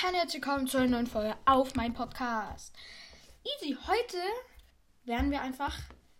[0.00, 2.72] Herzlich willkommen zu einer neuen Folge auf meinem Podcast.
[3.42, 4.16] Easy, heute
[5.04, 5.76] werden wir einfach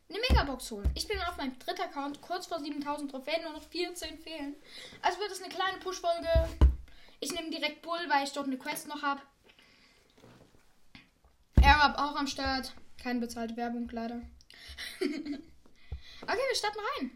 [0.08, 0.90] eine Megabox holen.
[0.96, 4.56] Ich bin auf meinem dritten Account, kurz vor 7000 Trophäen, nur noch 14 fehlen.
[5.00, 6.28] Also wird es eine kleine Push-Folge.
[7.20, 9.22] Ich nehme direkt Bull, weil ich dort eine Quest noch habe.
[11.62, 12.72] Arab auch am Start.
[13.00, 14.20] Keine bezahlte Werbung, leider.
[15.00, 15.38] okay,
[16.48, 17.10] wir starten rein.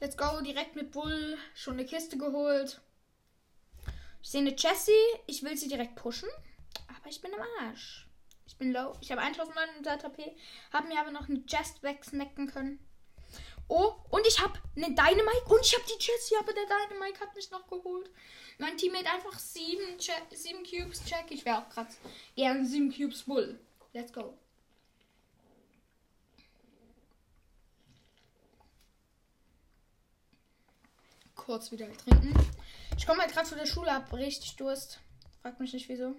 [0.00, 1.38] Let's go, direkt mit Bull.
[1.54, 2.80] Schon eine Kiste geholt.
[4.28, 4.92] Ich sehe eine Jessie.
[5.26, 6.28] Ich will sie direkt pushen.
[6.86, 8.06] Aber ich bin im Arsch.
[8.46, 8.92] Ich bin low.
[9.00, 10.36] Ich habe 1900 HP.
[10.70, 12.78] Habe mir aber noch einen Jest wegsnacken können.
[13.68, 15.44] Oh, und ich habe einen Dynamite.
[15.46, 18.10] Und ich habe die Jessie, aber der Dynamite hat mich noch geholt.
[18.58, 19.98] Mein Teammate einfach 7,
[20.34, 21.30] sieben Cubes check.
[21.30, 21.88] Ich wäre auch gerade
[22.36, 23.58] gern 7 Cubes Bull.
[23.94, 24.36] Let's go.
[31.34, 32.34] Kurz wieder trinken.
[32.98, 35.00] Ich komme halt gerade von der Schule ab, richtig Durst.
[35.40, 36.16] Fragt mich nicht wieso.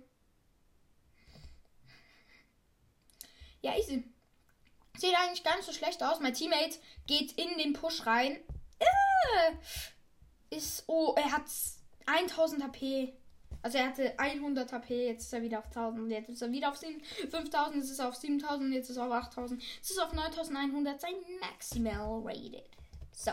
[3.62, 4.06] Ja, easy.
[4.98, 6.22] Sieht eigentlich nicht so schlecht aus.
[6.22, 8.40] Mein Teammate geht in den Push rein.
[8.80, 10.86] Äh, ist.
[10.88, 11.44] Oh, er hat
[12.06, 13.14] 1000 HP.
[13.62, 16.70] Also er hatte 100 HP, jetzt ist er wieder auf 1000, jetzt ist er wieder
[16.70, 20.06] auf 5000, jetzt ist er auf 7000, jetzt ist er auf 8000, jetzt ist er
[20.06, 22.70] auf 9100, sein Maximal Rated.
[23.12, 23.32] So.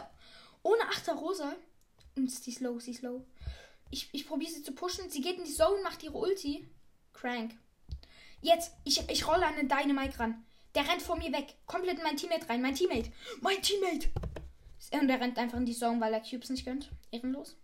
[0.64, 1.54] Ohne 8er Rosa.
[2.16, 3.24] Und sie ist low, sie ist low.
[3.90, 5.10] Ich, ich probiere sie zu pushen.
[5.10, 6.68] Sie geht in die Zone, macht ihre Ulti.
[7.12, 7.56] Crank.
[8.40, 10.44] Jetzt, ich, ich rolle an den Dynamite ran.
[10.74, 11.54] Der rennt vor mir weg.
[11.66, 12.60] Komplett in mein Teammate rein.
[12.60, 13.10] Mein Teammate.
[13.40, 14.08] Mein Teammate.
[14.92, 16.90] Und der rennt einfach in die Zone, weil er Cubes nicht gönnt.
[17.10, 17.56] Ehrenlos.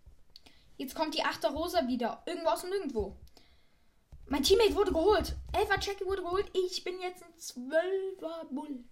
[0.77, 1.45] Jetzt kommt die 8.
[1.45, 2.23] Rosa wieder.
[2.25, 3.15] Irgendwo aus dem Nirgendwo.
[4.25, 5.35] Mein Teammate wurde geholt.
[5.51, 6.49] Elfer Jackie wurde geholt.
[6.53, 8.83] Ich bin jetzt ein 12er Bull.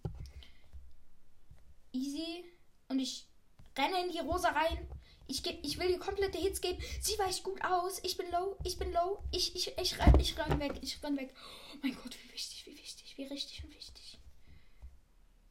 [1.93, 2.45] Easy.
[2.89, 3.27] Und ich
[3.77, 4.87] renne in die Rosa rein.
[5.31, 6.83] Ich, ich will die komplette Hits geben.
[6.99, 7.99] Sie weicht gut aus.
[8.03, 8.57] Ich bin low.
[8.65, 9.23] Ich bin low.
[9.31, 10.73] Ich, ich, ich, renn, ich renn weg.
[10.81, 11.33] Ich renn weg.
[11.73, 14.19] Oh mein Gott, wie wichtig, wie wichtig, wie richtig und wichtig.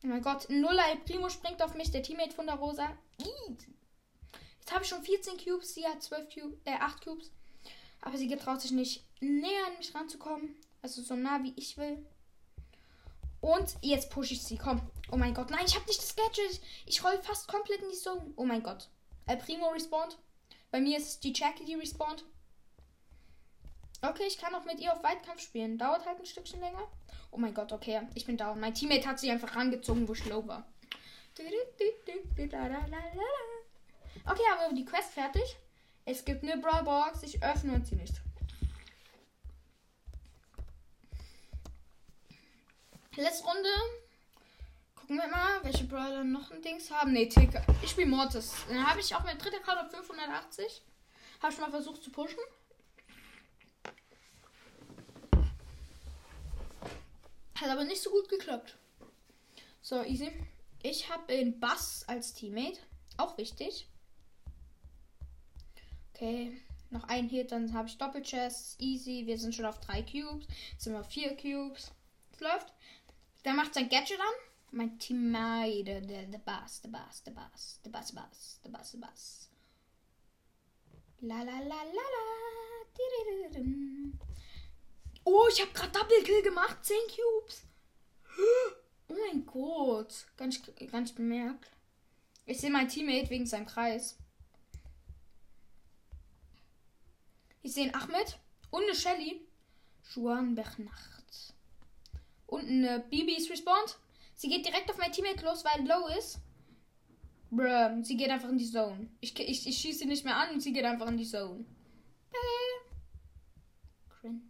[0.04, 2.96] Oh mein Gott, Nuller El Primo springt auf mich, der Teammate von der Rosa.
[3.18, 5.74] Jetzt habe ich schon 14 Cubes.
[5.74, 7.30] Sie hat 12 Cubes, äh, 8 Cubes.
[8.02, 10.56] Aber sie getraut sich nicht näher an mich ranzukommen.
[10.82, 12.04] Also so nah wie ich will.
[13.40, 14.58] Und jetzt pushe ich sie.
[14.58, 14.82] Komm.
[15.10, 15.50] Oh mein Gott.
[15.50, 16.60] Nein, ich habe nicht das Gadget.
[16.84, 18.32] Ich roll fast komplett in die Zone.
[18.36, 18.88] Oh mein Gott.
[19.30, 20.18] El Primo respawnt.
[20.72, 22.24] Bei mir ist es die Jackie, die respawnt.
[24.02, 25.78] Okay, ich kann auch mit ihr auf Weitkampf spielen.
[25.78, 26.82] Dauert halt ein Stückchen länger.
[27.30, 28.00] Oh mein Gott, okay.
[28.16, 28.58] Ich bin down.
[28.58, 30.66] Mein Teammate hat sie einfach rangezogen, wo ich low war.
[34.24, 35.56] Okay, aber die Quest fertig.
[36.04, 37.22] Es gibt eine Brawlbox.
[37.22, 38.14] Ich öffne und sie nicht.
[43.14, 43.68] Letzte Runde.
[45.10, 47.12] Gucken wir mal, welche Brawler noch ein Dings haben.
[47.12, 47.66] Ne, Ticker.
[47.82, 48.54] Ich spiele Mortis.
[48.68, 50.82] Dann habe ich auch mein dritter Card auf 580.
[51.42, 52.38] Habe ich mal versucht zu pushen.
[57.56, 58.76] Hat aber nicht so gut geklappt.
[59.82, 60.30] So, easy.
[60.80, 62.78] Ich habe den Bass als Teammate.
[63.16, 63.88] Auch wichtig.
[66.14, 66.62] Okay.
[66.90, 68.78] Noch ein Hit, dann habe ich Doppelchests.
[68.78, 69.26] Easy.
[69.26, 70.46] Wir sind schon auf drei Cubes.
[70.70, 71.90] Jetzt sind wir auf vier Cubes.
[72.32, 72.72] Es läuft.
[73.44, 77.90] Der macht sein Gadget an mein Teammate, der, der Bass, der Bass, der Bass, der
[77.90, 79.48] Bass, Bass, der Bass, der Bass.
[81.20, 82.30] La la la la la.
[85.24, 86.84] Oh, ich habe gerade Double Kill gemacht.
[86.84, 87.62] 10 Cubes.
[89.08, 90.26] Oh mein Gott.
[90.36, 90.60] Ganz,
[90.90, 91.70] ganz bemerkt.
[92.46, 94.16] Ich sehe mein Teammate wegen seinem Kreis.
[97.62, 98.38] Ich sehe einen Ahmed
[98.70, 99.46] und eine Shelly.
[100.14, 101.54] Juan Bernacht.
[102.46, 103.98] Und eine Bibi ist respawned.
[104.40, 106.38] Sie geht direkt auf mein Teammate los, weil low ist.
[107.50, 109.10] Bruh, sie geht einfach in die Zone.
[109.20, 111.66] Ich, ich, ich schieße sie nicht mehr an und sie geht einfach in die Zone.
[114.08, 114.40] Cringe.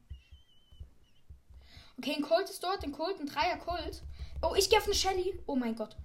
[1.99, 4.05] Okay, ein Colt ist dort, ein Colt, ein Dreier Colt.
[4.43, 5.41] Oh, ich gehe auf eine Shelly.
[5.47, 5.97] Oh mein Gott.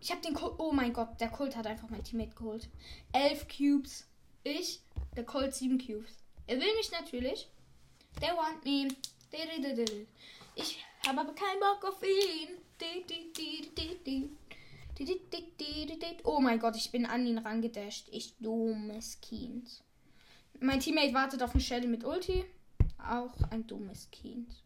[0.00, 0.54] Ich habe den Colt.
[0.56, 2.70] Oh mein Gott, der Colt hat einfach mein Teammate geholt.
[3.12, 4.08] Elf Cubes.
[4.44, 4.80] Ich,
[5.14, 6.24] der Colt sieben Cubes.
[6.46, 7.50] Er will mich natürlich.
[8.18, 8.88] They want me.
[10.54, 12.58] Ich habe aber keinen Bock auf ihn.
[16.24, 18.08] Oh mein Gott, ich bin an ihn rangedasht.
[18.10, 19.82] Ich dummes Kind.
[20.60, 22.44] Mein Teammate wartet auf eine Shelly mit Ulti.
[22.98, 24.62] Auch ein dummes Kind.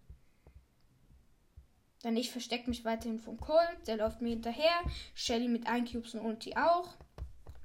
[2.02, 3.86] Dann ich verstecke mich weiterhin vom Colt.
[3.86, 4.80] Der läuft mir hinterher.
[5.14, 6.94] Shelly mit 1 Cubes und Ulti auch.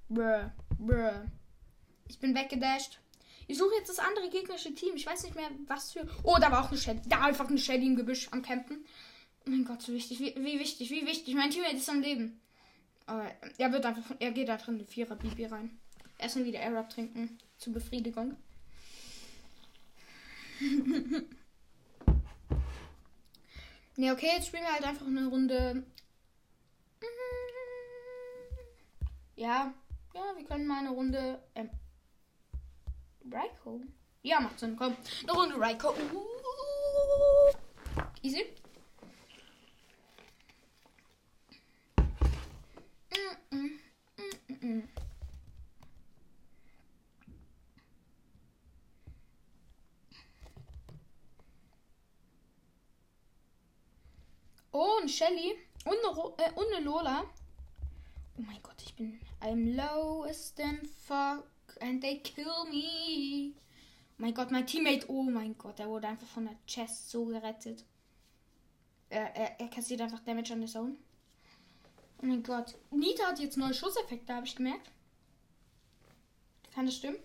[0.10, 0.50] Bruh,
[0.80, 1.25] bruh.
[2.08, 3.00] Ich bin weggedasht.
[3.53, 4.95] Ich suche jetzt das andere gegnerische Team.
[4.95, 6.07] Ich weiß nicht mehr, was für.
[6.23, 7.01] Oh, da war auch eine Shelly.
[7.05, 8.83] Da einfach eine Shelly im Gebüsch am Campen.
[9.45, 10.19] Oh mein Gott, so wichtig.
[10.19, 11.35] Wie, wie wichtig, wie wichtig.
[11.35, 12.41] Mein Teammate ist am Leben.
[13.05, 13.29] Aber
[13.59, 14.15] er wird einfach.
[14.17, 15.77] Er geht da drin eine Vierer Bibi rein.
[16.17, 17.38] Erstmal wieder Air trinken.
[17.59, 18.38] Zur Befriedigung.
[23.97, 25.85] ne, okay, jetzt spielen wir halt einfach eine Runde.
[29.35, 29.71] Ja,
[30.15, 31.39] ja, wir können mal eine Runde.
[31.53, 31.69] Ähm,
[33.31, 33.81] Raiko?
[34.22, 34.96] Ja, macht Sinn, komm.
[35.24, 35.90] Eine Runde Raiko.
[35.90, 37.54] Uh,
[38.22, 38.46] easy.
[54.75, 55.56] Oh, ein Shelly
[55.86, 57.25] und eine, äh, und eine Lola.
[58.38, 59.20] Oh mein Gott, ich bin.
[59.42, 61.52] I'm lowest in fuck
[61.83, 63.53] and they kill me.
[64.18, 65.06] Mein Gott, mein Teammate.
[65.09, 67.83] Oh mein Gott, er wurde einfach von der Chest so gerettet.
[69.09, 70.95] Er, er, er kassiert einfach Damage an der Zone.
[72.21, 72.75] Oh mein Gott.
[72.91, 74.89] Nita hat jetzt neue Schusseffekte, habe ich gemerkt.
[76.74, 77.19] Kann das stimmen?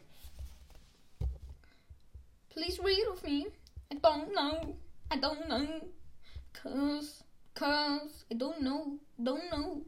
[2.50, 3.46] Please read with me.
[3.90, 4.76] I don't know.
[5.10, 5.88] I don't know.
[6.52, 7.22] Cause,
[7.54, 8.98] cause, I don't know.
[9.18, 9.84] Don't know.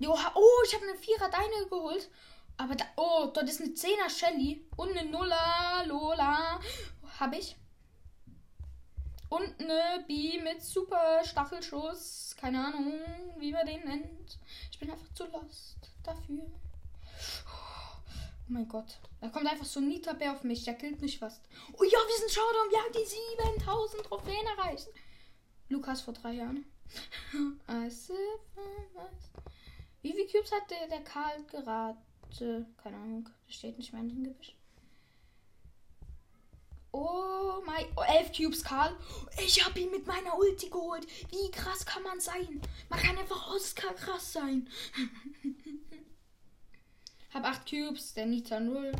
[0.00, 2.10] Jo, oh, ich habe eine Vierer Deine geholt.
[2.56, 6.58] Aber da, oh, dort ist eine Zehner Shelly und eine Nuller Lola.
[7.18, 7.54] Habe ich.
[9.28, 12.34] Und eine B mit super Stachelschuss.
[12.40, 12.94] Keine Ahnung,
[13.38, 14.38] wie man den nennt.
[14.72, 16.46] Ich bin einfach zu lost dafür.
[17.46, 18.00] Oh
[18.48, 18.98] mein Gott.
[19.20, 20.64] Da kommt einfach so ein Nita-Bär auf mich.
[20.64, 21.42] Der killt mich fast.
[21.74, 22.70] Oh ja, wir sind Showdown.
[22.70, 24.88] Wir haben die 7000 Trophäen erreicht.
[25.68, 26.64] Lukas vor drei Jahren.
[30.02, 31.98] Wie viele Cubes hat der, der Karl gerade?
[32.82, 33.28] Keine Ahnung.
[33.46, 34.54] Das steht nicht mehr in dem Gebüsch.
[36.92, 37.86] Oh mein.
[37.96, 38.96] Oh, elf Cubes, Karl.
[39.44, 41.06] Ich habe ihn mit meiner Ulti geholt.
[41.30, 42.60] Wie krass kann man sein?
[42.88, 44.68] Man kann einfach Oscar krass sein.
[47.34, 48.14] hab acht Cubes.
[48.14, 48.92] Der Nita 0.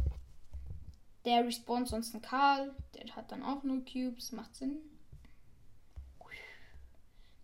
[1.25, 2.75] Der respawnt sonst ein Karl.
[2.95, 4.33] Der hat dann auch nur Cubes.
[4.33, 4.79] Macht Sinn.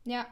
[0.04, 0.26] Ja,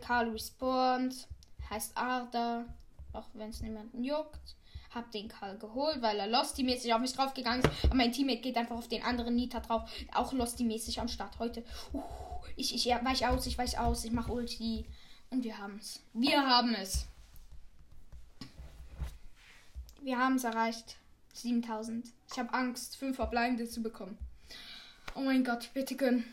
[0.00, 1.28] Karl respawnt.
[1.70, 2.64] Heißt Arda.
[3.12, 4.56] Auch wenn es niemanden juckt.
[4.94, 7.84] Hab den Karl geholt, weil er Losty-mäßig auf mich draufgegangen ist.
[7.84, 9.88] Aber mein Teammate geht einfach auf den anderen Nita drauf.
[10.12, 11.64] Auch Losty-mäßig am Start heute.
[11.92, 12.02] Uh,
[12.56, 14.04] ich, ich weich aus, ich weich aus.
[14.04, 14.84] Ich mach Ulti.
[15.30, 16.02] Und wir haben es.
[16.12, 17.06] Wir haben es.
[20.02, 20.96] Wir haben es erreicht.
[21.34, 22.08] 7000.
[22.32, 24.18] Ich habe Angst, 5 verbleibende zu bekommen.
[25.14, 26.24] Oh mein Gott, bitte gönn.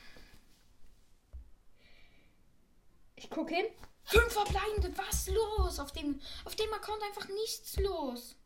[3.16, 3.66] Ich gucke hin.
[4.08, 5.80] Fünf verbleibende, was los?
[5.80, 8.38] Auf dem, auf dem Account einfach nichts los.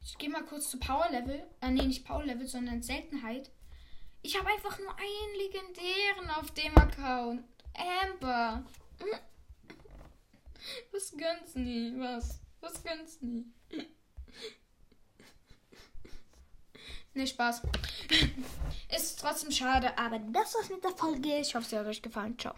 [0.00, 1.44] Ich gehe mal kurz zu Power Level.
[1.60, 3.50] Äh, nee, nicht Power Level, sondern Seltenheit.
[4.22, 7.44] Ich habe einfach nur einen legendären auf dem Account.
[7.74, 8.64] Amber.
[10.92, 11.94] Was gönnst nie?
[11.98, 12.38] Was?
[12.60, 13.52] Was gönnst nie?
[17.14, 17.62] Ne, Spaß.
[18.96, 21.40] Ist trotzdem schade, aber das war's mit der Folge.
[21.40, 22.38] Ich hoffe, sie hat euch gefallen.
[22.38, 22.54] Ciao.